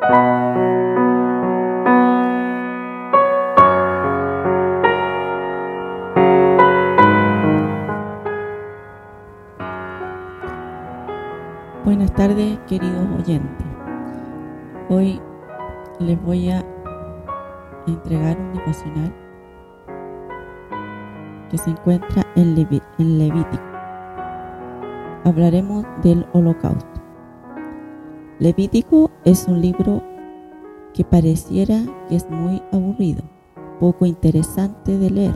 [0.00, 0.16] Buenas
[12.14, 13.66] tardes, queridos oyentes.
[14.88, 15.20] Hoy
[15.98, 16.64] les voy a
[17.86, 19.14] entregar un devocional
[21.50, 23.62] que se encuentra en, Levítico.
[25.24, 26.89] Hablaremos del holocausto.
[28.40, 30.02] Levítico es un libro
[30.94, 33.22] que pareciera que es muy aburrido,
[33.78, 35.34] poco interesante de leer.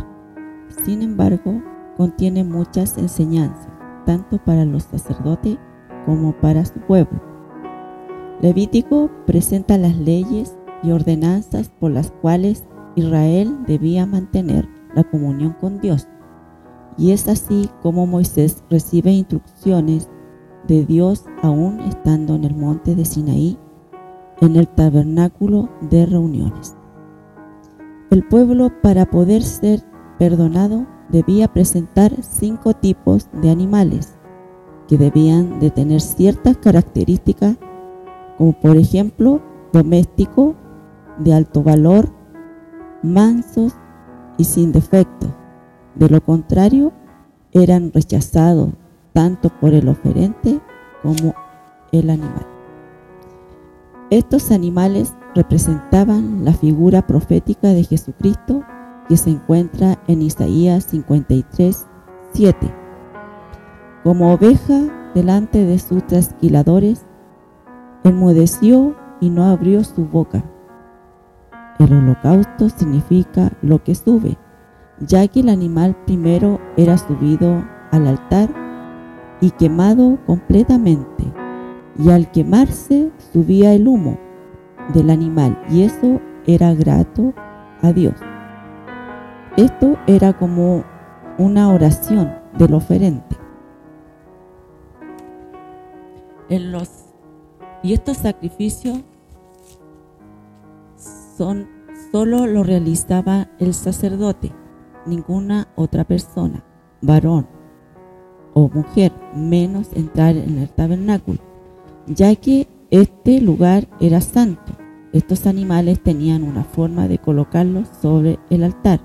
[0.87, 1.63] Sin embargo,
[1.99, 3.69] contiene muchas enseñanzas,
[4.07, 5.59] tanto para los sacerdotes
[6.07, 7.21] como para su pueblo.
[8.41, 12.65] Levítico presenta las leyes y ordenanzas por las cuales
[12.97, 16.09] Israel debía mantener la comunión con Dios.
[16.97, 20.09] Y es así como Moisés recibe instrucciones
[20.69, 23.59] de Dios aún estando en el monte de Sinaí,
[24.41, 26.77] en el tabernáculo de reuniones.
[28.11, 29.81] El pueblo para poder ser
[30.19, 34.15] perdonado debía presentar cinco tipos de animales
[34.89, 37.57] que debían de tener ciertas características
[38.37, 39.41] como por ejemplo
[39.73, 40.55] doméstico,
[41.19, 42.09] de alto valor,
[43.03, 43.75] mansos
[44.37, 45.27] y sin defecto.
[45.95, 46.93] De lo contrario,
[47.53, 48.71] eran rechazados
[49.15, 50.61] tanto por el oferente
[51.03, 51.35] como
[51.93, 52.47] el animal.
[54.11, 58.63] Estos animales representaban la figura profética de Jesucristo
[59.09, 61.87] que se encuentra en Isaías 53,
[62.33, 62.75] 7.
[64.03, 67.07] Como oveja delante de sus trasquiladores,
[68.03, 70.45] enmudeció y no abrió su boca.
[71.79, 74.37] El holocausto significa lo que sube,
[75.01, 78.64] ya que el animal primero era subido al altar
[79.41, 81.25] y quemado completamente,
[81.99, 84.19] y al quemarse subía el humo
[84.93, 87.33] del animal, y eso era grato
[87.83, 88.15] a Dios.
[89.57, 90.85] Esto era como
[91.39, 93.37] una oración del oferente.
[96.49, 96.91] En los,
[97.83, 99.01] y estos sacrificios
[101.37, 101.69] son,
[102.13, 104.53] solo lo realizaba el sacerdote,
[105.07, 106.65] ninguna otra persona,
[107.01, 107.64] varón
[108.55, 111.39] o mujer, menos entrar en el tabernáculo,
[112.07, 114.73] ya que este lugar era santo.
[115.13, 119.01] Estos animales tenían una forma de colocarlos sobre el altar,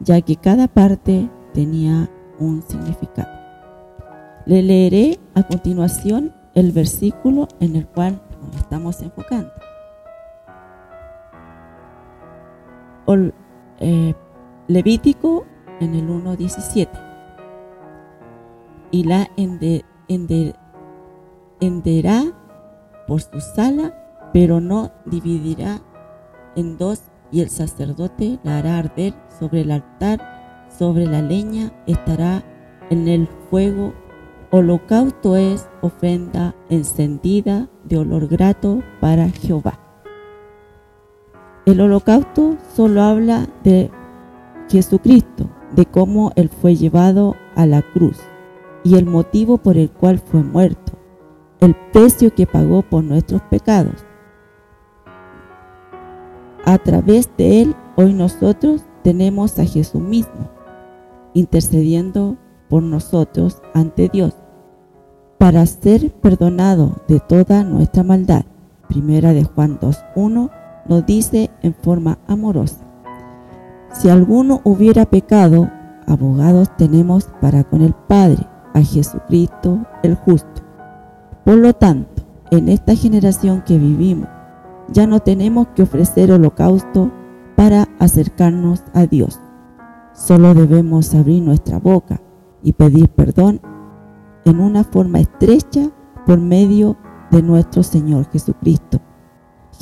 [0.00, 3.30] ya que cada parte tenía un significado.
[4.46, 9.50] Le leeré a continuación el versículo en el cual nos estamos enfocando.
[13.84, 14.14] Eh,
[14.68, 15.44] Levítico
[15.80, 17.11] en el 1.17.
[18.92, 19.86] Y la ende,
[21.60, 22.24] enderá
[23.08, 25.80] por su sala, pero no dividirá
[26.56, 32.44] en dos, y el sacerdote la hará arder sobre el altar, sobre la leña estará
[32.90, 33.94] en el fuego.
[34.50, 39.80] Holocausto es ofrenda encendida de olor grato para Jehová.
[41.64, 43.90] El holocausto solo habla de
[44.68, 48.18] Jesucristo, de cómo Él fue llevado a la cruz
[48.84, 50.92] y el motivo por el cual fue muerto,
[51.60, 54.04] el precio que pagó por nuestros pecados.
[56.64, 60.48] A través de Él, hoy nosotros tenemos a Jesús mismo,
[61.34, 62.36] intercediendo
[62.68, 64.34] por nosotros ante Dios,
[65.38, 68.44] para ser perdonado de toda nuestra maldad.
[68.88, 70.50] Primera de Juan 2.1
[70.88, 72.84] nos dice en forma amorosa,
[73.92, 75.70] si alguno hubiera pecado,
[76.06, 80.62] abogados tenemos para con el Padre, a Jesucristo el justo.
[81.44, 84.28] Por lo tanto, en esta generación que vivimos,
[84.88, 87.10] ya no tenemos que ofrecer holocausto
[87.56, 89.40] para acercarnos a Dios.
[90.12, 92.20] Solo debemos abrir nuestra boca
[92.62, 93.60] y pedir perdón
[94.44, 95.90] en una forma estrecha
[96.26, 96.96] por medio
[97.30, 99.00] de nuestro Señor Jesucristo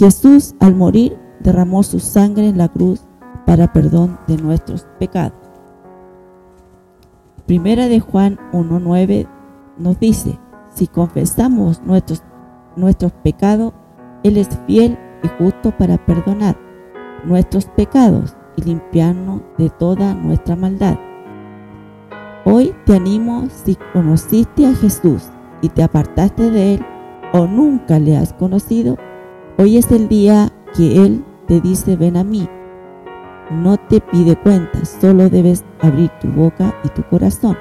[0.01, 3.03] Jesús al morir derramó su sangre en la cruz
[3.45, 5.40] para perdón de nuestros pecados.
[7.51, 9.27] Primera de Juan 1.9
[9.77, 10.39] nos dice,
[10.73, 12.23] si confesamos nuestros
[12.77, 13.73] nuestros pecados,
[14.23, 16.57] Él es fiel y justo para perdonar
[17.25, 20.97] nuestros pecados y limpiarnos de toda nuestra maldad.
[22.45, 25.25] Hoy te animo si conociste a Jesús
[25.61, 26.87] y te apartaste de Él
[27.33, 28.97] o nunca le has conocido,
[29.59, 32.49] hoy es el día que Él te dice ven a mí.
[33.51, 37.57] No te pide cuentas, solo debes abrir tu boca y tu corazón.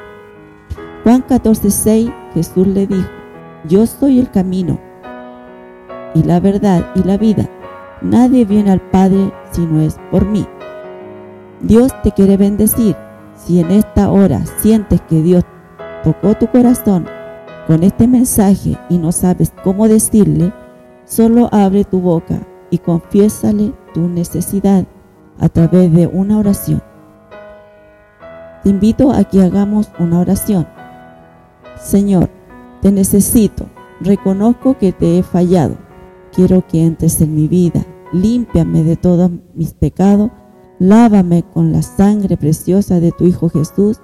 [1.04, 3.10] Juan 14:6 Jesús le dijo,
[3.68, 4.80] yo soy el camino
[6.14, 7.50] y la verdad y la vida.
[8.02, 10.46] Nadie viene al Padre si no es por mí.
[11.62, 12.96] Dios te quiere bendecir.
[13.36, 15.44] Si en esta hora sientes que Dios
[16.04, 17.08] tocó tu corazón
[17.66, 20.54] con este mensaje y no sabes cómo decirle,
[21.06, 22.40] solo abre tu boca
[22.70, 24.86] y confiésale tu necesidad
[25.40, 26.82] a través de una oración.
[28.64, 30.68] Te invito a que hagamos una oración.
[31.82, 32.30] Señor,
[32.82, 33.66] te necesito,
[34.02, 35.76] reconozco que te he fallado.
[36.34, 40.30] Quiero que entres en mi vida, límpiame de todos mis pecados,
[40.78, 44.00] lávame con la sangre preciosa de tu Hijo Jesús.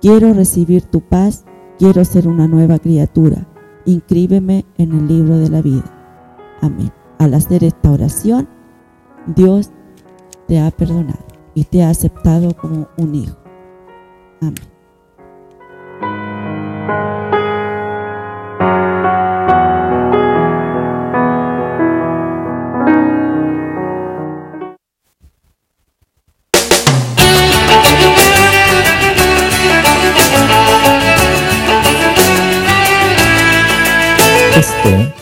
[0.00, 1.44] Quiero recibir tu paz,
[1.78, 3.46] quiero ser una nueva criatura.
[3.84, 5.84] Inscríbeme en el libro de la vida.
[6.60, 6.92] Amén.
[7.18, 8.48] Al hacer esta oración,
[9.26, 9.70] Dios
[10.46, 11.24] te ha perdonado
[11.54, 13.36] y te ha aceptado como un hijo.
[14.40, 14.54] Amén.
[34.56, 35.12] Este,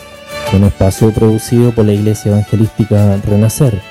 [0.53, 3.90] un espacio producido por la Iglesia Evangelística Renacer.